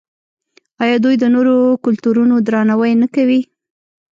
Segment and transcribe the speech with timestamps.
[0.83, 1.55] آیا دوی د نورو
[1.85, 3.41] کلتورونو درناوی نه کوي؟